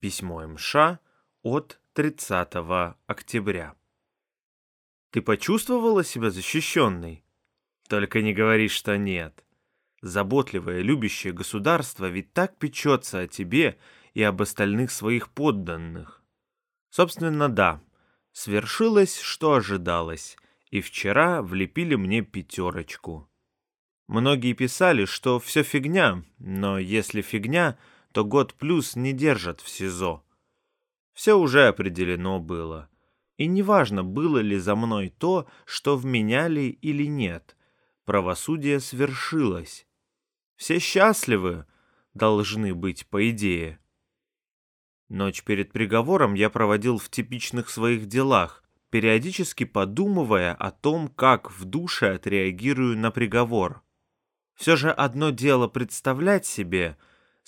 Письмо 0.00 0.46
МШ 0.46 0.76
от 1.42 1.80
30 1.94 2.54
октября. 3.08 3.74
Ты 5.10 5.22
почувствовала 5.22 6.04
себя 6.04 6.30
защищенной? 6.30 7.24
Только 7.88 8.22
не 8.22 8.32
говори, 8.32 8.68
что 8.68 8.96
нет. 8.96 9.44
Заботливое, 10.00 10.82
любящее 10.82 11.32
государство 11.32 12.06
ведь 12.06 12.32
так 12.32 12.56
печется 12.58 13.20
о 13.20 13.26
тебе 13.26 13.76
и 14.14 14.22
об 14.22 14.40
остальных 14.40 14.92
своих 14.92 15.30
подданных. 15.30 16.22
Собственно, 16.90 17.48
да, 17.48 17.80
свершилось, 18.30 19.18
что 19.18 19.54
ожидалось, 19.54 20.36
и 20.70 20.80
вчера 20.80 21.42
влепили 21.42 21.96
мне 21.96 22.22
пятерочку. 22.22 23.28
Многие 24.06 24.52
писали, 24.52 25.06
что 25.06 25.40
все 25.40 25.64
фигня, 25.64 26.22
но 26.38 26.78
если 26.78 27.20
фигня, 27.20 27.76
то 28.12 28.24
год 28.24 28.54
плюс 28.54 28.96
не 28.96 29.12
держат 29.12 29.60
в 29.60 29.68
СИЗО. 29.68 30.24
Все 31.12 31.38
уже 31.38 31.66
определено 31.66 32.40
было. 32.40 32.88
И 33.36 33.46
неважно, 33.46 34.04
было 34.04 34.38
ли 34.38 34.58
за 34.58 34.74
мной 34.74 35.08
то, 35.10 35.48
что 35.64 35.96
вменяли 35.96 36.78
или 36.82 37.06
нет. 37.06 37.56
Правосудие 38.04 38.80
свершилось. 38.80 39.86
Все 40.56 40.78
счастливы, 40.78 41.66
должны 42.14 42.74
быть, 42.74 43.06
по 43.06 43.30
идее. 43.30 43.78
Ночь 45.08 45.42
перед 45.42 45.72
приговором 45.72 46.34
я 46.34 46.50
проводил 46.50 46.98
в 46.98 47.08
типичных 47.08 47.70
своих 47.70 48.06
делах, 48.06 48.62
периодически 48.90 49.64
подумывая 49.64 50.54
о 50.54 50.70
том, 50.70 51.08
как 51.08 51.50
в 51.50 51.64
душе 51.64 52.14
отреагирую 52.14 52.98
на 52.98 53.10
приговор. 53.10 53.82
Все 54.54 54.76
же 54.76 54.90
одно 54.90 55.30
дело 55.30 55.68
представлять 55.68 56.44
себе, 56.44 56.96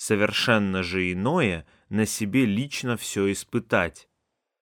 совершенно 0.01 0.81
же 0.81 1.11
иное 1.11 1.63
на 1.89 2.07
себе 2.07 2.45
лично 2.45 2.97
все 2.97 3.31
испытать. 3.31 4.09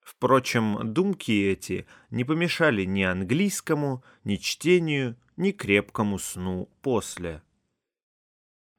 Впрочем, 0.02 0.92
думки 0.92 1.32
эти 1.32 1.86
не 2.10 2.24
помешали 2.24 2.84
ни 2.84 3.02
английскому, 3.02 4.04
ни 4.22 4.36
чтению, 4.36 5.16
ни 5.38 5.52
крепкому 5.52 6.18
сну 6.18 6.68
после. 6.82 7.42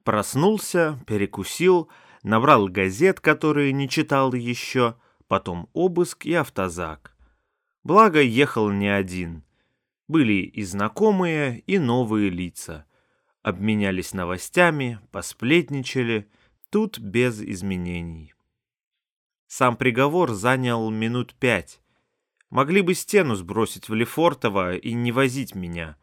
Проснулся, 0.03 0.99
перекусил, 1.08 1.89
набрал 2.21 2.67
газет, 2.67 3.19
которые 3.19 3.73
не 3.73 3.89
читал 3.89 4.31
еще, 4.36 4.97
потом 5.27 5.67
обыск 5.73 6.27
и 6.27 6.36
автозак. 6.36 7.17
Благо, 7.83 8.21
ехал 8.21 8.69
не 8.69 8.88
один. 8.88 9.43
Были 10.08 10.43
и 10.43 10.61
знакомые, 10.61 11.64
и 11.66 11.80
новые 11.80 12.30
лица. 12.30 12.86
Обменялись 13.41 14.14
новостями, 14.14 14.99
посплетничали, 15.11 16.30
тут 16.72 17.00
без 17.00 17.41
изменений. 17.41 18.33
Сам 19.47 19.75
приговор 19.75 20.31
занял 20.31 20.89
минут 20.89 21.36
пять. 21.36 21.81
Могли 22.50 22.81
бы 22.81 22.94
стену 22.94 23.36
сбросить 23.36 23.89
в 23.89 23.94
Лефортово 23.94 24.77
и 24.77 24.94
не 24.94 25.11
возить 25.11 25.53
меня. 25.53 25.97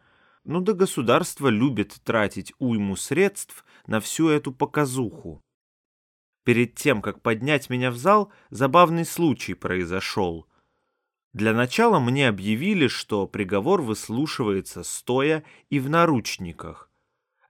Ну 0.44 0.61
да 0.61 0.74
государство 0.74 1.48
любит 1.48 1.98
тратить 2.05 2.52
уйму 2.58 2.96
средств 2.96 3.64
на 3.86 4.00
всю 4.00 4.28
эту 4.28 4.52
показуху. 4.52 5.42
Перед 6.44 6.74
тем, 6.74 7.00
как 7.00 7.22
поднять 7.22 7.70
меня 7.70 7.91
в 7.91 7.96
зал, 7.96 8.30
забавный 8.50 9.06
случай 9.06 9.55
произошел. 9.55 10.46
Для 11.33 11.55
начала 11.55 11.98
мне 11.98 12.28
объявили, 12.28 12.89
что 12.89 13.27
приговор 13.27 13.80
выслушивается 13.80 14.83
стоя 14.83 15.44
и 15.70 15.80
в 15.80 15.89
наручниках. 15.89 16.88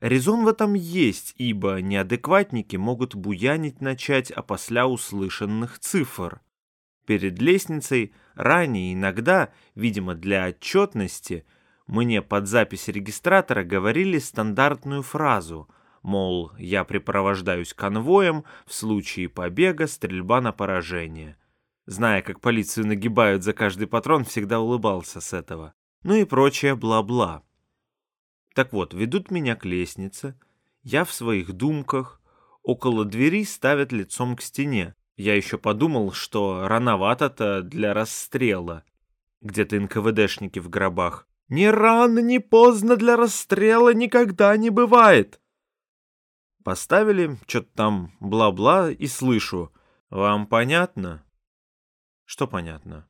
Резон 0.00 0.44
в 0.44 0.48
этом 0.48 0.74
есть, 0.74 1.34
ибо 1.38 1.80
неадекватники 1.80 2.76
могут 2.76 3.16
буянить 3.16 3.80
начать 3.80 4.30
опосля 4.30 4.86
услышанных 4.86 5.80
цифр. 5.80 6.40
Перед 7.04 7.40
лестницей 7.40 8.12
ранее 8.34 8.94
иногда, 8.94 9.50
видимо 9.74 10.14
для 10.14 10.48
отчетности, 10.48 11.44
мне 11.88 12.22
под 12.22 12.46
запись 12.46 12.86
регистратора 12.88 13.64
говорили 13.64 14.18
стандартную 14.18 15.02
фразу, 15.02 15.68
мол, 16.02 16.52
я 16.58 16.84
припровождаюсь 16.84 17.74
конвоем, 17.74 18.44
в 18.66 18.74
случае 18.74 19.28
побега 19.28 19.88
стрельба 19.88 20.40
на 20.40 20.52
поражение. 20.52 21.36
Зная, 21.86 22.22
как 22.22 22.40
полицию 22.40 22.86
нагибают 22.86 23.42
за 23.42 23.52
каждый 23.54 23.86
патрон, 23.86 24.24
всегда 24.24 24.60
улыбался 24.60 25.20
с 25.20 25.32
этого. 25.32 25.72
Ну 26.04 26.14
и 26.14 26.24
прочее 26.24 26.76
бла-бла. 26.76 27.42
Так 28.58 28.72
вот, 28.72 28.92
ведут 28.92 29.30
меня 29.30 29.54
к 29.54 29.64
лестнице, 29.64 30.36
я 30.82 31.04
в 31.04 31.12
своих 31.12 31.52
думках, 31.52 32.20
около 32.64 33.04
двери 33.04 33.44
ставят 33.44 33.92
лицом 33.92 34.34
к 34.34 34.42
стене. 34.42 34.96
Я 35.16 35.36
еще 35.36 35.58
подумал, 35.58 36.10
что 36.10 36.66
рановато-то 36.66 37.62
для 37.62 37.94
расстрела. 37.94 38.82
Где-то 39.42 39.78
НКВДшники 39.78 40.58
в 40.58 40.68
гробах. 40.70 41.28
Ни 41.48 41.66
рано, 41.66 42.18
ни 42.18 42.38
поздно 42.38 42.96
для 42.96 43.16
расстрела 43.16 43.94
никогда 43.94 44.56
не 44.56 44.70
бывает. 44.70 45.40
Поставили, 46.64 47.38
что-то 47.46 47.68
там 47.76 48.16
бла-бла, 48.18 48.90
и 48.90 49.06
слышу. 49.06 49.72
Вам 50.10 50.48
понятно? 50.48 51.24
Что 52.24 52.48
понятно? 52.48 53.06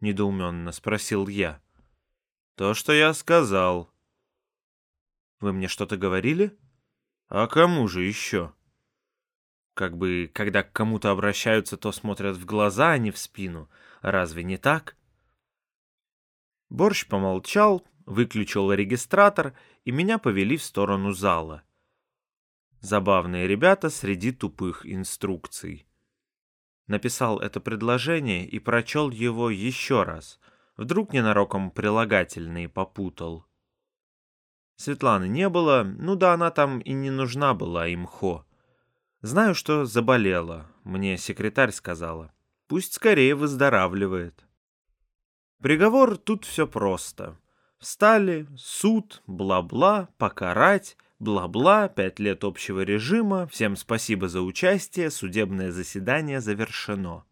Недоуменно 0.00 0.72
спросил 0.72 1.28
я. 1.28 1.62
То, 2.56 2.74
что 2.74 2.92
я 2.92 3.14
сказал. 3.14 3.89
Вы 5.40 5.54
мне 5.54 5.68
что-то 5.68 5.96
говорили? 5.96 6.56
А 7.28 7.46
кому 7.46 7.88
же 7.88 8.04
еще? 8.04 8.52
Как 9.74 9.96
бы, 9.96 10.30
когда 10.34 10.62
к 10.62 10.72
кому-то 10.72 11.10
обращаются, 11.10 11.76
то 11.76 11.92
смотрят 11.92 12.36
в 12.36 12.44
глаза, 12.44 12.92
а 12.92 12.98
не 12.98 13.10
в 13.10 13.18
спину. 13.18 13.70
Разве 14.02 14.44
не 14.44 14.58
так? 14.58 14.96
Борщ 16.68 17.06
помолчал, 17.06 17.86
выключил 18.04 18.72
регистратор, 18.72 19.54
и 19.84 19.90
меня 19.90 20.18
повели 20.18 20.56
в 20.56 20.62
сторону 20.62 21.12
зала. 21.12 21.62
Забавные 22.80 23.46
ребята 23.46 23.88
среди 23.90 24.32
тупых 24.32 24.84
инструкций. 24.84 25.86
Написал 26.86 27.38
это 27.38 27.60
предложение 27.60 28.46
и 28.46 28.58
прочел 28.58 29.10
его 29.10 29.48
еще 29.48 30.02
раз. 30.02 30.40
Вдруг 30.76 31.12
ненароком 31.12 31.70
прилагательные 31.70 32.68
попутал. 32.68 33.46
Светланы 34.80 35.28
не 35.28 35.50
было, 35.50 35.82
ну 35.82 36.16
да 36.16 36.32
она 36.32 36.50
там 36.50 36.78
и 36.78 36.94
не 36.94 37.10
нужна 37.10 37.52
была 37.52 37.92
имхо. 37.92 38.46
Знаю, 39.20 39.54
что 39.54 39.84
заболела, 39.84 40.70
мне 40.84 41.18
секретарь 41.18 41.70
сказала. 41.70 42.32
Пусть 42.66 42.94
скорее 42.94 43.34
выздоравливает. 43.34 44.42
Приговор 45.62 46.16
тут 46.16 46.46
все 46.46 46.66
просто. 46.66 47.36
Встали, 47.78 48.48
суд, 48.56 49.22
бла-бла, 49.26 50.08
покарать, 50.16 50.96
бла-бла, 51.18 51.88
пять 51.88 52.18
лет 52.18 52.42
общего 52.42 52.80
режима, 52.80 53.46
всем 53.48 53.76
спасибо 53.76 54.28
за 54.28 54.40
участие, 54.40 55.10
судебное 55.10 55.72
заседание 55.72 56.40
завершено. 56.40 57.24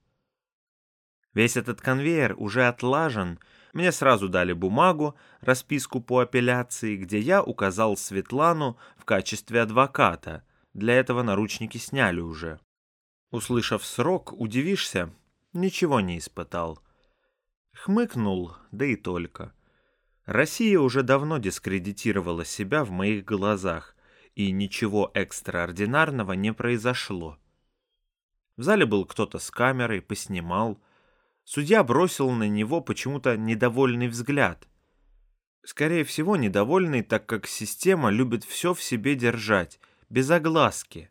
Весь 1.33 1.57
этот 1.57 1.81
конвейер 1.81 2.35
уже 2.37 2.69
отлажен, 2.69 3.39
мне 3.73 3.93
сразу 3.93 4.29
дали 4.29 4.53
бумагу, 4.53 5.15
расписку 5.41 6.01
по 6.01 6.21
апелляции, 6.21 6.97
где 6.97 7.19
я 7.19 7.43
указал 7.43 7.97
Светлану 7.97 8.79
в 8.97 9.05
качестве 9.05 9.63
адвоката. 9.63 10.45
Для 10.75 10.95
этого 10.95 11.23
наручники 11.23 11.79
сняли 11.79 12.21
уже. 12.21 12.61
Услышав 13.31 13.85
срок, 13.85 14.33
удивишься, 14.33 15.13
ничего 15.53 16.01
не 16.01 16.19
испытал. 16.19 16.81
Хмыкнул, 17.75 18.55
да 18.73 18.87
и 18.87 18.97
только. 18.97 19.53
Россия 20.25 20.79
уже 20.79 21.03
давно 21.03 21.39
дискредитировала 21.39 22.45
себя 22.45 22.85
в 22.85 22.91
моих 22.91 23.25
глазах, 23.25 23.97
и 24.35 24.51
ничего 24.51 25.11
экстраординарного 25.15 26.33
не 26.33 26.53
произошло. 26.53 27.39
В 28.57 28.63
зале 28.63 28.87
был 28.87 29.05
кто-то 29.05 29.39
с 29.39 29.51
камерой, 29.51 30.03
поснимал, 30.03 30.81
Судья 31.51 31.83
бросил 31.83 32.31
на 32.33 32.47
него 32.47 32.83
почему-то 32.83 33.39
недовольный 33.39 34.09
взгляд. 34.09 34.69
Скорее 35.65 36.05
всего, 36.05 36.37
недовольный, 36.37 37.01
так 37.01 37.25
как 37.25 37.47
система 37.47 38.11
любит 38.11 38.45
все 38.45 38.75
в 38.75 38.83
себе 38.83 39.15
держать, 39.15 39.81
без 40.11 40.31
огласки. 40.31 41.09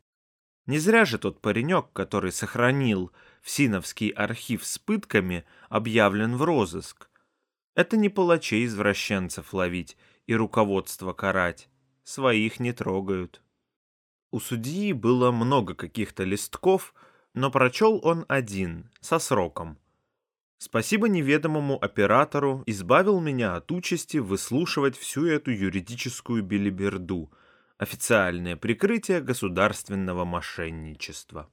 Не 0.68 0.78
зря 0.78 1.06
же 1.06 1.18
тот 1.18 1.42
паренек, 1.42 1.92
который 1.92 2.31
сохранил 2.31 3.12
Всиновский 3.42 4.10
архив 4.10 4.63
с 4.63 4.78
пытками, 4.78 5.44
объявлен 5.69 6.36
в 6.38 6.44
розыск. 6.44 7.10
Это 7.74 7.98
не 7.98 8.10
палачей-извращенцев 8.10 9.51
ловить 9.56 9.98
и 10.28 10.36
руководство 10.36 11.13
карать. 11.13 11.68
Своих 12.04 12.60
не 12.60 12.74
трогают. 12.74 13.42
У 14.30 14.40
судьи 14.40 14.94
было 14.94 15.31
много 15.31 15.74
каких-то 15.74 16.25
листков, 16.25 16.94
но 17.33 17.50
прочел 17.50 18.00
он 18.04 18.24
один, 18.28 18.92
со 19.01 19.18
сроком. 19.18 19.80
Спасибо 20.59 21.07
неведомому 21.07 21.77
оператору 21.83 22.63
избавил 22.65 23.19
меня 23.19 23.56
от 23.56 23.71
участи 23.71 24.18
выслушивать 24.18 24.98
всю 24.98 25.27
эту 25.27 25.51
юридическую 25.51 26.42
белиберду, 26.42 27.31
официальное 27.77 28.56
прикрытие 28.56 29.21
государственного 29.21 30.25
мошенничества. 30.25 31.50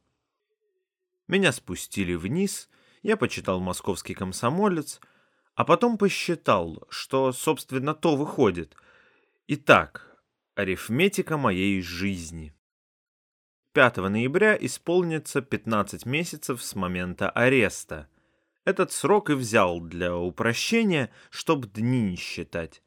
Меня 1.29 1.53
спустили 1.53 2.15
вниз, 2.15 2.71
я 3.03 3.19
почитал 3.19 3.61
«Московский 3.61 4.15
комсомолец», 4.15 5.01
а 5.55 5.65
потом 5.65 5.99
посчитал, 5.99 6.85
что, 6.89 7.33
собственно, 7.33 7.95
то 7.95 8.17
выходит. 8.17 8.75
Итак, 9.47 10.19
арифметика 10.55 11.37
моей 11.37 11.81
жизни. 11.81 12.55
5 13.73 13.97
ноября 13.99 14.57
исполнится 14.57 15.43
15 15.43 16.07
месяцев 16.07 16.63
с 16.63 16.75
момента 16.75 17.29
ареста. 17.31 18.09
Этот 18.65 18.93
срок 18.93 19.31
и 19.31 19.35
взял 19.35 19.81
для 19.81 20.17
упрощения, 20.17 21.11
чтобы 21.31 21.69
дни 21.69 22.03
не 22.03 22.17
считать. 22.17 22.83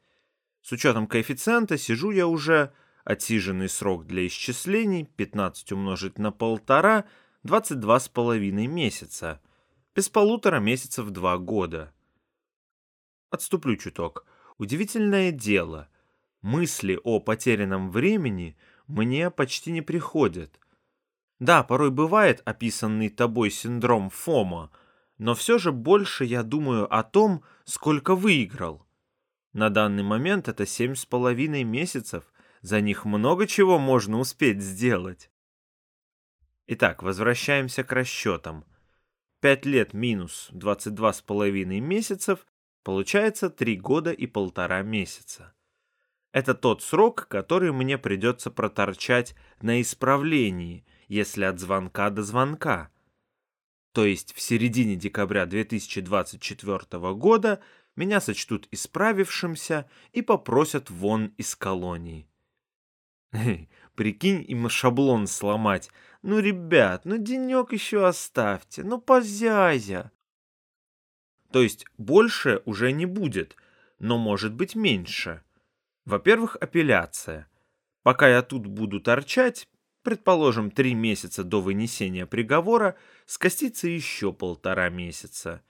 С 0.60 0.72
учетом 0.72 1.06
коэффициента 1.06 1.78
сижу 1.78 2.10
я 2.10 2.26
уже, 2.26 2.72
отсиженный 3.04 3.68
срок 3.68 4.06
для 4.06 4.26
исчислений, 4.26 5.04
15 5.04 5.72
умножить 5.72 6.18
на 6.18 6.32
полтора, 6.32 7.04
22 7.44 8.00
с 8.00 8.08
половиной 8.08 8.66
месяца. 8.66 9.40
Без 9.94 10.08
полутора 10.08 10.58
месяцев 10.58 11.10
два 11.10 11.38
года. 11.38 11.92
Отступлю 13.30 13.76
чуток. 13.76 14.26
Удивительное 14.58 15.30
дело. 15.30 15.88
Мысли 16.42 16.98
о 17.04 17.20
потерянном 17.20 17.90
времени 17.90 18.56
мне 18.88 19.30
почти 19.30 19.70
не 19.70 19.82
приходят. 19.82 20.58
Да, 21.38 21.62
порой 21.62 21.90
бывает 21.90 22.42
описанный 22.44 23.08
тобой 23.08 23.50
синдром 23.50 24.10
ФОМа, 24.10 24.70
но 25.18 25.34
все 25.34 25.58
же 25.58 25.72
больше 25.72 26.24
я 26.24 26.42
думаю 26.42 26.92
о 26.92 27.02
том, 27.02 27.44
сколько 27.64 28.14
выиграл. 28.14 28.86
На 29.52 29.70
данный 29.70 30.02
момент 30.02 30.48
это 30.48 30.64
семь 30.66 30.94
с 30.94 31.04
половиной 31.04 31.64
месяцев, 31.64 32.24
за 32.60 32.80
них 32.80 33.04
много 33.04 33.46
чего 33.46 33.78
можно 33.78 34.18
успеть 34.18 34.62
сделать. 34.62 35.30
Итак, 36.66 37.02
возвращаемся 37.02 37.82
к 37.82 37.92
расчетам. 37.92 38.64
5 39.40 39.66
лет 39.66 39.94
минус 39.94 40.48
22 40.52 41.12
с 41.12 41.22
половиной 41.22 41.80
месяцев 41.80 42.46
получается 42.82 43.50
3 43.50 43.76
года 43.76 44.12
и 44.12 44.26
полтора 44.26 44.82
месяца. 44.82 45.54
Это 46.32 46.54
тот 46.54 46.82
срок, 46.82 47.26
который 47.28 47.72
мне 47.72 47.96
придется 47.98 48.50
проторчать 48.50 49.34
на 49.62 49.80
исправлении, 49.80 50.84
если 51.06 51.44
от 51.44 51.58
звонка 51.58 52.10
до 52.10 52.22
звонка. 52.22 52.90
То 53.98 54.04
есть 54.04 54.32
в 54.32 54.40
середине 54.40 54.94
декабря 54.94 55.44
2024 55.44 57.14
года 57.14 57.60
меня 57.96 58.20
сочтут 58.20 58.68
исправившимся 58.70 59.90
и 60.12 60.22
попросят 60.22 60.88
вон 60.88 61.34
из 61.36 61.56
колонии. 61.56 62.30
Прикинь 63.96 64.44
им 64.46 64.68
шаблон 64.68 65.26
сломать. 65.26 65.90
Ну, 66.22 66.38
ребят, 66.38 67.06
ну 67.06 67.18
денек 67.18 67.72
еще 67.72 68.06
оставьте, 68.06 68.84
ну 68.84 69.00
позязя. 69.00 70.12
То 71.50 71.60
есть 71.60 71.84
больше 71.96 72.62
уже 72.66 72.92
не 72.92 73.04
будет, 73.04 73.56
но 73.98 74.16
может 74.16 74.54
быть 74.54 74.76
меньше. 74.76 75.42
Во-первых, 76.04 76.56
апелляция. 76.60 77.50
Пока 78.04 78.28
я 78.28 78.42
тут 78.42 78.64
буду 78.68 79.00
торчать, 79.00 79.66
предположим, 80.02 80.70
три 80.70 80.94
месяца 80.94 81.44
до 81.44 81.60
вынесения 81.60 82.26
приговора, 82.26 82.96
скостится 83.26 83.88
еще 83.88 84.32
полтора 84.32 84.88
месяца. 84.88 85.62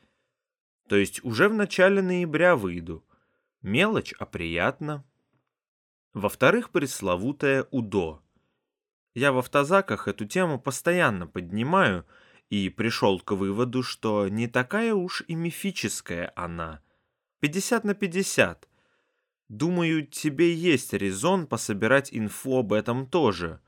То 0.89 0.97
есть 0.97 1.23
уже 1.25 1.49
в 1.49 1.55
начале 1.55 2.03
ноября 2.03 2.57
выйду. 2.57 3.05
Мелочь, 3.63 4.15
а 4.19 4.27
приятно. 4.27 5.05
Во-вторых, 6.15 6.71
пресловутое 6.71 7.67
УДО. 7.71 8.23
Я 9.15 9.33
в 9.33 9.39
автозаках 9.39 10.09
эту 10.09 10.27
тему 10.27 10.59
постоянно 10.59 11.27
поднимаю 11.27 12.07
и 12.51 12.69
пришел 12.69 13.21
к 13.21 13.33
выводу, 13.33 13.83
что 13.83 14.29
не 14.29 14.47
такая 14.47 14.95
уж 14.95 15.23
и 15.27 15.35
мифическая 15.35 16.33
она. 16.37 16.81
50 17.41 17.85
на 17.85 17.95
50. 17.95 18.69
Думаю, 19.49 20.07
тебе 20.07 20.55
есть 20.55 20.93
резон 20.93 21.47
пособирать 21.47 22.11
инфу 22.13 22.59
об 22.59 22.73
этом 22.73 23.07
тоже. 23.07 23.61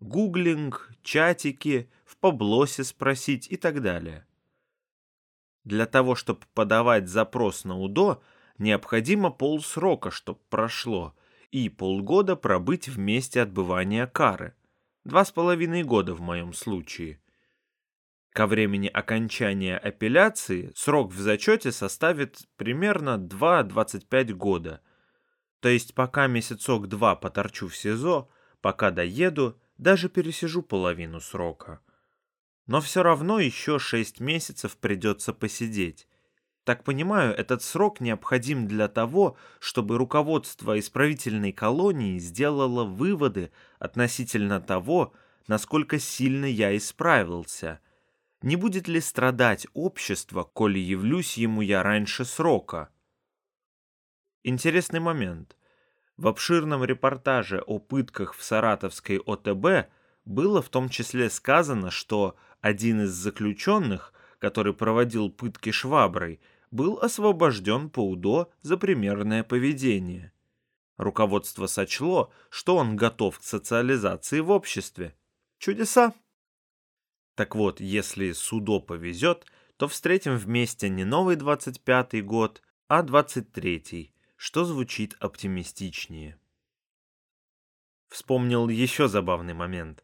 Гуглинг, 0.00 0.90
чатики, 1.02 1.90
в 2.04 2.16
поблосе 2.16 2.84
спросить 2.84 3.46
и 3.50 3.56
так 3.56 3.82
далее. 3.82 4.26
Для 5.64 5.86
того, 5.86 6.14
чтобы 6.14 6.40
подавать 6.54 7.08
запрос 7.08 7.64
на 7.64 7.78
УДО, 7.78 8.22
необходимо 8.58 9.30
полсрока, 9.30 10.10
чтобы 10.10 10.40
прошло, 10.48 11.14
и 11.50 11.68
полгода 11.68 12.34
пробыть 12.34 12.88
в 12.88 12.98
месте 12.98 13.42
отбывания 13.42 14.06
кары. 14.06 14.54
Два 15.04 15.24
с 15.24 15.32
половиной 15.32 15.82
года 15.82 16.14
в 16.14 16.20
моем 16.20 16.54
случае. 16.54 17.20
Ко 18.32 18.46
времени 18.46 18.86
окончания 18.86 19.76
апелляции 19.76 20.72
срок 20.76 21.12
в 21.12 21.20
зачете 21.20 21.72
составит 21.72 22.46
примерно 22.56 23.18
2-25 23.18 24.32
года. 24.32 24.80
То 25.60 25.68
есть 25.68 25.94
пока 25.94 26.26
месяцок-два 26.26 27.16
поторчу 27.16 27.68
в 27.68 27.76
СИЗО, 27.76 28.30
пока 28.60 28.90
доеду, 28.90 29.60
даже 29.80 30.10
пересижу 30.10 30.62
половину 30.62 31.20
срока. 31.20 31.80
Но 32.66 32.80
все 32.82 33.02
равно 33.02 33.40
еще 33.40 33.78
шесть 33.78 34.20
месяцев 34.20 34.76
придется 34.76 35.32
посидеть. 35.32 36.06
Так 36.64 36.84
понимаю, 36.84 37.34
этот 37.34 37.62
срок 37.62 38.00
необходим 38.00 38.68
для 38.68 38.88
того, 38.88 39.38
чтобы 39.58 39.96
руководство 39.96 40.78
исправительной 40.78 41.52
колонии 41.52 42.18
сделало 42.18 42.84
выводы 42.84 43.50
относительно 43.78 44.60
того, 44.60 45.14
насколько 45.48 45.98
сильно 45.98 46.44
я 46.44 46.76
исправился. 46.76 47.80
Не 48.42 48.56
будет 48.56 48.86
ли 48.86 49.00
страдать 49.00 49.66
общество, 49.72 50.44
коли 50.44 50.78
явлюсь 50.78 51.38
ему 51.38 51.62
я 51.62 51.82
раньше 51.82 52.26
срока? 52.26 52.90
Интересный 54.44 55.00
момент. 55.00 55.56
В 56.20 56.28
обширном 56.28 56.84
репортаже 56.84 57.62
о 57.62 57.78
пытках 57.78 58.34
в 58.34 58.42
саратовской 58.42 59.16
ОТБ 59.24 59.90
было 60.26 60.60
в 60.60 60.68
том 60.68 60.90
числе 60.90 61.30
сказано, 61.30 61.90
что 61.90 62.36
один 62.60 63.04
из 63.04 63.12
заключенных, 63.12 64.12
который 64.38 64.74
проводил 64.74 65.30
пытки 65.30 65.70
шваброй, 65.70 66.38
был 66.70 66.98
освобожден 66.98 67.88
по 67.88 68.06
УДО 68.06 68.52
за 68.60 68.76
примерное 68.76 69.42
поведение. 69.44 70.34
Руководство 70.98 71.66
сочло, 71.66 72.30
что 72.50 72.76
он 72.76 72.96
готов 72.96 73.38
к 73.38 73.42
социализации 73.42 74.40
в 74.40 74.50
обществе. 74.50 75.16
Чудеса! 75.56 76.12
Так 77.34 77.54
вот, 77.54 77.80
если 77.80 78.32
СУДО 78.32 78.80
повезет, 78.80 79.46
то 79.78 79.88
встретим 79.88 80.36
вместе 80.36 80.90
не 80.90 81.04
новый 81.04 81.36
25-й 81.36 82.20
год, 82.20 82.60
а 82.88 83.02
23-й, 83.02 84.12
что 84.40 84.64
звучит 84.64 85.16
оптимистичнее. 85.20 86.38
Вспомнил 88.08 88.70
еще 88.70 89.06
забавный 89.06 89.52
момент. 89.52 90.02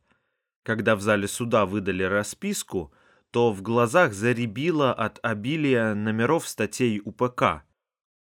Когда 0.63 0.95
в 0.95 1.01
зале 1.01 1.27
суда 1.27 1.65
выдали 1.65 2.03
расписку, 2.03 2.93
то 3.31 3.51
в 3.51 3.63
глазах 3.63 4.13
заребило 4.13 4.93
от 4.93 5.19
обилия 5.23 5.95
номеров 5.95 6.47
статей 6.47 7.01
УПК. 7.03 7.65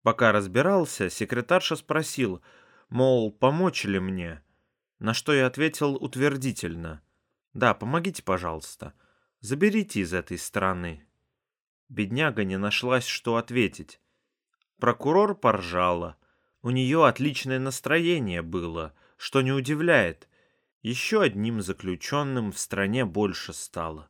Пока 0.02 0.30
разбирался, 0.30 1.10
секретарша 1.10 1.74
спросил, 1.74 2.40
мол, 2.88 3.32
помочь 3.32 3.82
ли 3.82 3.98
мне? 3.98 4.44
На 5.00 5.12
что 5.12 5.34
я 5.34 5.48
ответил 5.48 5.96
утвердительно. 5.96 7.02
Да, 7.52 7.74
помогите, 7.74 8.22
пожалуйста. 8.22 8.94
Заберите 9.40 10.02
из 10.02 10.14
этой 10.14 10.38
страны. 10.38 11.04
Бедняга 11.88 12.44
не 12.44 12.58
нашлась, 12.58 13.06
что 13.06 13.34
ответить. 13.38 14.00
Прокурор 14.78 15.34
поржала. 15.34 16.16
У 16.62 16.70
нее 16.70 17.06
отличное 17.06 17.58
настроение 17.58 18.42
было, 18.42 18.94
что 19.16 19.42
не 19.42 19.52
удивляет— 19.52 20.28
еще 20.86 21.22
одним 21.22 21.62
заключенным 21.62 22.52
в 22.52 22.60
стране 22.60 23.04
больше 23.04 23.52
стало. 23.52 24.08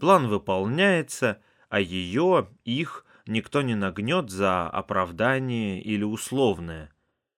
План 0.00 0.28
выполняется, 0.28 1.42
а 1.68 1.78
ее, 1.78 2.48
их, 2.64 3.04
никто 3.26 3.60
не 3.60 3.74
нагнет 3.74 4.30
за 4.30 4.66
оправдание 4.70 5.82
или 5.82 6.02
условное. 6.02 6.90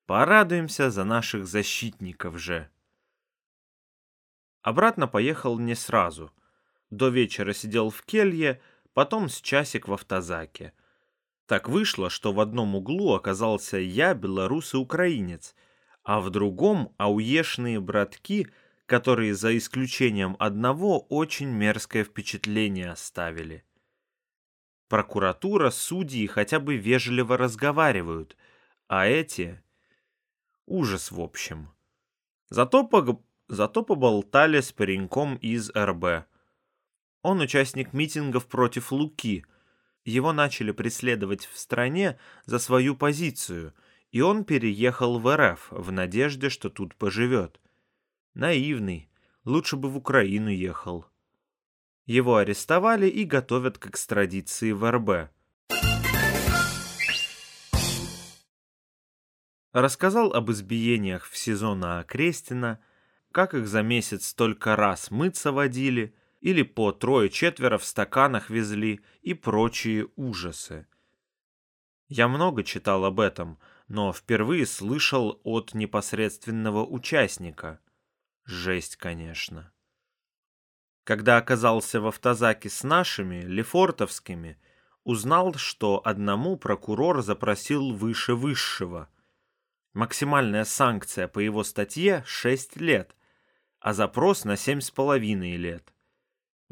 Порадуемся 0.06 0.92
за 0.92 1.02
наших 1.02 1.48
защитников 1.48 2.38
же. 2.38 2.70
Обратно 4.60 5.08
поехал 5.08 5.58
не 5.58 5.74
сразу. 5.74 6.30
До 6.88 7.08
вечера 7.08 7.52
сидел 7.52 7.90
в 7.90 8.02
келье, 8.02 8.60
потом 8.94 9.28
с 9.28 9.40
часик 9.40 9.88
в 9.88 9.92
автозаке. 9.92 10.72
Так 11.46 11.68
вышло, 11.68 12.08
что 12.10 12.32
в 12.32 12.40
одном 12.40 12.74
углу 12.74 13.14
оказался 13.14 13.78
я, 13.78 14.14
белорус 14.14 14.74
и 14.74 14.76
украинец— 14.76 15.54
а 16.02 16.20
в 16.20 16.30
другом 16.30 16.94
ауешные 16.98 17.80
братки, 17.80 18.48
которые 18.86 19.34
за 19.34 19.56
исключением 19.56 20.36
одного 20.38 21.00
очень 21.00 21.48
мерзкое 21.48 22.04
впечатление 22.04 22.90
оставили. 22.90 23.64
Прокуратура, 24.88 25.70
судьи 25.70 26.26
хотя 26.26 26.60
бы 26.60 26.76
вежливо 26.76 27.36
разговаривают, 27.36 28.36
а 28.88 29.06
эти... 29.06 29.62
Ужас 30.66 31.10
в 31.10 31.20
общем. 31.20 31.70
Зато, 32.48 32.86
пог... 32.86 33.22
Зато 33.48 33.82
поболтали 33.82 34.60
с 34.60 34.72
пареньком 34.72 35.36
из 35.36 35.70
РБ. 35.70 36.26
Он 37.22 37.40
участник 37.40 37.92
митингов 37.92 38.46
против 38.46 38.92
Луки. 38.92 39.44
Его 40.04 40.32
начали 40.32 40.72
преследовать 40.72 41.46
в 41.46 41.56
стране 41.56 42.18
за 42.44 42.58
свою 42.58 42.96
позицию, 42.96 43.72
и 44.10 44.20
он 44.20 44.44
переехал 44.44 45.18
в 45.18 45.36
РФ 45.36 45.68
в 45.70 45.92
надежде, 45.92 46.48
что 46.48 46.70
тут 46.70 46.96
поживет. 46.96 47.60
Наивный, 48.34 49.08
лучше 49.44 49.76
бы 49.76 49.88
в 49.88 49.96
Украину 49.96 50.50
ехал. 50.50 51.06
Его 52.04 52.36
арестовали 52.36 53.06
и 53.06 53.24
готовят 53.24 53.78
к 53.78 53.86
экстрадиции 53.86 54.72
в 54.72 54.90
РБ. 54.90 55.30
Рассказал 59.72 60.32
об 60.32 60.50
избиениях 60.50 61.26
в 61.28 61.36
сезона 61.36 62.00
Окрестина, 62.00 62.80
как 63.30 63.54
их 63.54 63.68
за 63.68 63.82
месяц 63.82 64.28
столько 64.28 64.76
раз 64.76 65.10
мыться 65.10 65.52
водили 65.52 66.14
или 66.42 66.62
по 66.62 66.90
трое-четверо 66.90 67.78
в 67.78 67.84
стаканах 67.84 68.50
везли 68.50 69.00
и 69.22 69.32
прочие 69.32 70.08
ужасы. 70.16 70.86
Я 72.08 72.26
много 72.26 72.64
читал 72.64 73.04
об 73.04 73.20
этом, 73.20 73.58
но 73.86 74.12
впервые 74.12 74.66
слышал 74.66 75.40
от 75.44 75.72
непосредственного 75.72 76.84
участника. 76.84 77.80
Жесть, 78.44 78.96
конечно. 78.96 79.72
Когда 81.04 81.36
оказался 81.36 82.00
в 82.00 82.08
автозаке 82.08 82.68
с 82.68 82.82
нашими, 82.82 83.42
лефортовскими, 83.42 84.60
узнал, 85.04 85.54
что 85.54 86.02
одному 86.04 86.56
прокурор 86.56 87.22
запросил 87.22 87.92
выше 87.92 88.34
высшего. 88.34 89.08
Максимальная 89.92 90.64
санкция 90.64 91.28
по 91.28 91.38
его 91.38 91.62
статье— 91.62 92.24
6 92.26 92.76
лет, 92.80 93.14
а 93.78 93.92
запрос 93.92 94.44
на 94.44 94.56
7,5 94.56 95.56
лет. 95.56 95.92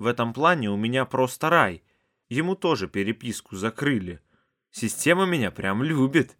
В 0.00 0.06
этом 0.06 0.32
плане 0.32 0.70
у 0.70 0.78
меня 0.78 1.04
просто 1.04 1.50
рай. 1.50 1.82
Ему 2.30 2.54
тоже 2.54 2.88
переписку 2.88 3.54
закрыли. 3.54 4.22
Система 4.70 5.26
меня 5.26 5.50
прям 5.50 5.82
любит. 5.82 6.38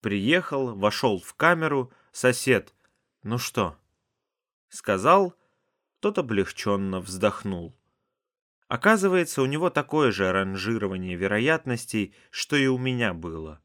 Приехал, 0.00 0.74
вошел 0.74 1.20
в 1.20 1.34
камеру, 1.34 1.92
сосед. 2.12 2.74
Ну 3.22 3.36
что? 3.36 3.76
Сказал, 4.70 5.34
тот 6.00 6.16
облегченно 6.16 7.00
вздохнул. 7.00 7.76
Оказывается, 8.68 9.42
у 9.42 9.46
него 9.46 9.68
такое 9.68 10.10
же 10.10 10.32
ранжирование 10.32 11.16
вероятностей, 11.16 12.14
что 12.30 12.56
и 12.56 12.68
у 12.68 12.78
меня 12.78 13.12
было. 13.12 13.60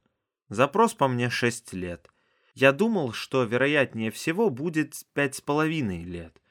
Запрос 0.50 0.94
по 0.94 1.08
мне 1.08 1.29
6 1.29 1.72
лет. 1.72 2.12
Я 2.53 2.74
думал, 2.74 3.13
что 3.13 3.46
вероятнее 3.46 4.12
всего 4.12 4.50
будет 4.50 4.96
пять 5.13 5.36
с 5.36 5.39
половиной 5.39 6.03
лет. 6.03 6.41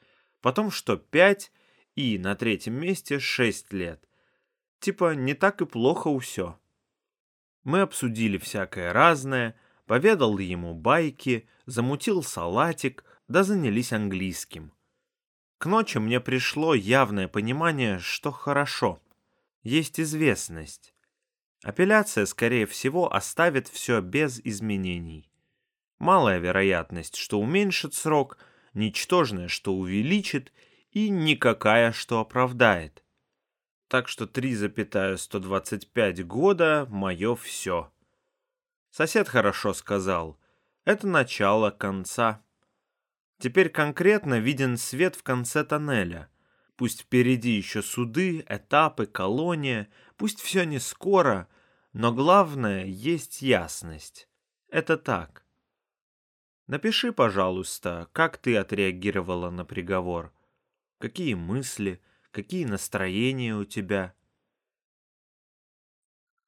Потом, 0.41 0.71
что 0.71 0.97
5 0.97 1.51
и 1.95 2.17
на 2.17 2.35
третьем 2.35 2.75
месте 2.75 3.19
6 3.19 3.73
лет. 3.73 4.07
Типа, 4.79 5.15
не 5.15 5.33
так 5.33 5.61
и 5.61 5.65
плохо 5.65 6.09
усё. 6.09 6.59
Мы 7.63 7.81
обсудили 7.81 8.37
всякое 8.37 8.93
разное, 8.93 9.55
поведал 9.85 10.37
ему 10.37 10.73
байки, 10.75 11.47
замутил 11.65 12.21
салатик, 12.21 13.03
да 13.27 13.43
занялись 13.43 13.91
английским. 13.91 14.71
К 15.57 15.65
ночи 15.67 15.97
мне 15.97 16.19
пришло 16.19 16.75
явное 16.75 17.27
понимание, 17.27 17.99
что 17.99 18.31
хорошо. 18.31 19.01
Есть 19.63 19.99
известность. 19.99 20.93
Апелляция, 21.63 22.27
скорее 22.27 22.67
всего, 22.67 23.11
оставит 23.11 23.67
все 23.67 24.01
без 24.01 24.39
изменений. 24.43 25.31
Малая 25.97 26.37
вероятность, 26.37 27.15
что 27.15 27.39
уменьшит 27.39 27.95
срок, 27.95 28.37
ничтожная, 28.73 29.47
что 29.47 29.73
увеличит, 29.73 30.51
и 30.95 31.09
никакая, 31.09 31.91
что 31.91 32.21
оправдает. 32.21 33.03
Так 33.89 34.07
что 34.07 34.25
3,125 34.25 36.23
года— 36.25 36.87
мое 36.89 37.35
все. 37.35 37.91
Сосед 38.91 39.27
хорошо 39.27 39.73
сказал. 39.73 40.39
Это 40.85 41.05
начало 41.05 41.69
конца. 41.69 42.41
Теперь 43.39 43.67
конкретно 43.67 44.39
виден 44.39 44.77
свет 44.77 45.17
в 45.17 45.23
конце 45.23 45.65
тоннеля. 45.65 46.29
Пусть 46.77 47.01
впереди 47.01 47.51
еще 47.51 47.81
суды, 47.81 48.45
этапы, 48.47 49.05
колония, 49.05 49.89
пусть 50.15 50.39
все 50.39 50.63
не 50.63 50.79
скоро, 50.79 51.49
но 51.91 52.13
главное, 52.13 52.85
есть 52.85 53.41
ясность. 53.41 54.29
Это 54.69 54.95
так. 54.95 55.45
Напиши, 56.67 57.11
пожалуйста, 57.11 58.07
как 58.13 58.37
ты 58.37 58.55
отреагировала 58.55 59.49
на 59.49 59.65
приговор. 59.65 60.31
Какие 60.97 61.33
мысли, 61.33 62.01
какие 62.31 62.63
настроения 62.63 63.55
у 63.55 63.65
тебя. 63.65 64.13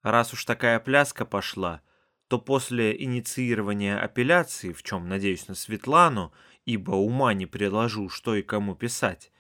Раз 0.04 0.34
уж 0.34 0.46
такая 0.46 0.80
пляска 0.80 1.26
пошла, 1.26 1.82
то 2.30 2.40
после 2.40 3.02
инициирования 3.04 4.00
апелляции, 4.00 4.72
в 4.72 4.84
чем 4.84 5.10
надеюсь 5.10 5.48
на 5.48 5.56
Светлану, 5.56 6.34
ибо 6.66 6.92
ума 6.92 7.34
не 7.34 7.46
приложу, 7.46 8.08
что 8.08 8.36
и 8.36 8.42
кому 8.42 8.76
писать. 8.76 9.32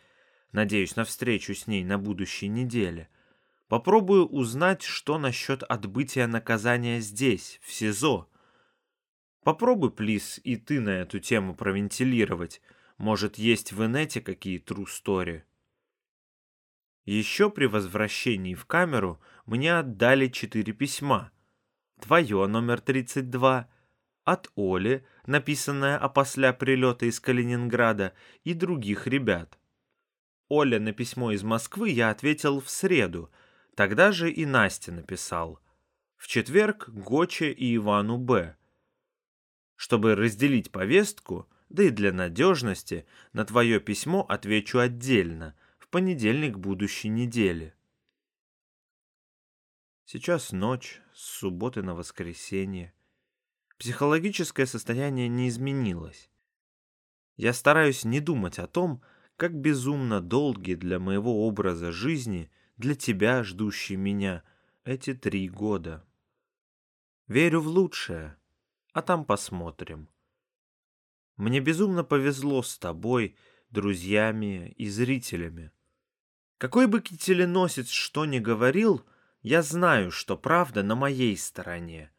Надеюсь 0.51 0.95
на 0.95 1.05
встречу 1.05 1.53
с 1.53 1.67
ней 1.67 1.85
на 1.85 1.97
будущей 1.97 2.49
неделе. 2.49 3.09
Попробую 3.69 4.27
узнать, 4.27 4.81
что 4.81 5.17
насчет 5.17 5.63
отбытия 5.63 6.27
наказания 6.27 6.99
здесь, 6.99 7.59
в 7.63 7.71
СИЗО. 7.71 8.29
Попробуй, 9.43 9.91
плиз, 9.91 10.39
и 10.43 10.57
ты 10.57 10.81
на 10.81 10.89
эту 10.89 11.19
тему 11.19 11.55
провентилировать. 11.55 12.61
Может, 12.97 13.37
есть 13.37 13.71
в 13.71 13.85
инете 13.85 14.21
какие 14.21 14.59
story. 14.63 15.43
Еще 17.05 17.49
при 17.49 17.65
возвращении 17.67 18.53
в 18.53 18.65
камеру 18.65 19.21
мне 19.45 19.77
отдали 19.77 20.27
четыре 20.27 20.73
письма. 20.73 21.31
Твое 22.01 22.45
номер 22.47 22.81
32, 22.81 23.69
от 24.23 24.51
Оли, 24.55 25.05
написанная 25.25 25.97
опосля 25.97 26.53
прилета 26.53 27.05
из 27.05 27.19
Калининграда, 27.19 28.13
и 28.43 28.53
других 28.53 29.07
ребят. 29.07 29.57
Оля 30.49 30.79
на 30.79 30.91
письмо 30.91 31.31
из 31.31 31.43
Москвы 31.43 31.89
я 31.89 32.09
ответил 32.09 32.59
в 32.59 32.69
среду, 32.69 33.31
тогда 33.75 34.11
же 34.11 34.31
и 34.31 34.45
Настя 34.45 34.91
написал. 34.91 35.61
В 36.17 36.27
четверг 36.27 36.89
Гоче 36.89 37.51
и 37.51 37.75
Ивану 37.75 38.17
Б. 38.17 38.57
Чтобы 39.75 40.15
разделить 40.15 40.71
повестку, 40.71 41.47
да 41.69 41.83
и 41.83 41.89
для 41.89 42.13
надежности, 42.13 43.05
на 43.33 43.45
твое 43.45 43.79
письмо 43.79 44.25
отвечу 44.27 44.79
отдельно, 44.79 45.55
в 45.77 45.89
понедельник 45.89 46.57
будущей 46.57 47.09
недели. 47.09 47.73
Сейчас 50.05 50.51
ночь, 50.51 51.01
с 51.13 51.21
субботы 51.21 51.83
на 51.83 51.93
воскресенье. 51.93 52.93
Психологическое 53.77 54.65
состояние 54.65 55.27
не 55.27 55.49
изменилось. 55.49 56.29
Я 57.35 57.53
стараюсь 57.53 58.05
не 58.05 58.19
думать 58.19 58.57
о 58.57 58.67
том, 58.67 59.01
как 59.35 59.53
безумно 59.53 60.21
долги 60.21 60.75
для 60.75 60.99
моего 60.99 61.45
образа 61.45 61.91
жизни, 61.91 62.49
для 62.77 62.95
тебя, 62.95 63.43
ждущий 63.43 63.95
меня, 63.95 64.43
эти 64.83 65.13
три 65.13 65.47
года. 65.49 66.05
Верю 67.27 67.59
в 67.61 67.67
лучшее, 67.67 68.37
а 68.93 69.01
там 69.01 69.25
посмотрим. 69.25 70.09
Мне 71.37 71.59
безумно 71.59 72.03
повезло 72.03 72.63
с 72.63 72.77
тобой, 72.79 73.35
друзьями 73.69 74.73
и 74.77 74.89
зрителями. 74.89 75.71
Какой 76.57 76.87
бы 76.87 76.99
кителеносец 76.99 77.89
что 77.89 78.25
ни 78.25 78.39
говорил, 78.39 79.05
я 79.43 79.61
знаю, 79.61 80.09
что 80.09 80.35
правда 80.35 80.81
на 80.81 80.95
моей 80.95 81.37
стороне. 81.37 82.11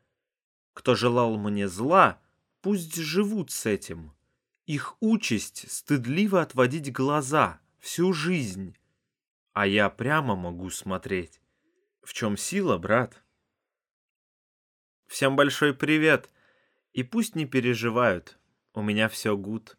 Кто 0.72 0.94
желал 0.94 1.36
мне 1.36 1.66
зла, 1.66 2.22
пусть 2.60 2.94
живут 2.94 3.50
с 3.50 3.66
этим. 3.66 4.14
Их 4.66 4.96
участь 5.00 5.68
стыдливо 5.68 6.40
отводить 6.40 6.92
глаза 6.92 7.60
всю 7.80 8.12
жизнь. 8.12 8.76
А 9.52 9.66
я 9.66 9.90
прямо 9.90 10.36
могу 10.36 10.70
смотреть. 10.70 11.40
В 12.02 12.12
чем 12.12 12.36
сила, 12.36 12.78
брат? 12.78 13.20
Всем 15.08 15.34
большой 15.34 15.74
привет. 15.74 16.30
И 16.92 17.02
пусть 17.02 17.34
не 17.34 17.46
переживают. 17.46 18.37
У 18.78 18.80
меня 18.80 19.08
все 19.08 19.36
гуд. 19.36 19.76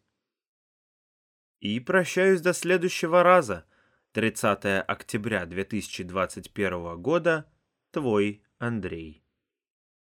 И 1.60 1.80
прощаюсь 1.80 2.42
до 2.42 2.52
следующего 2.52 3.22
раза. 3.22 3.64
30 4.12 4.84
октября 4.86 5.46
2021 5.46 7.00
года. 7.00 7.50
Твой 7.92 8.42
Андрей. 8.58 9.19